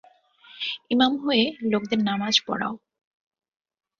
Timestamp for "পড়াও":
2.47-2.73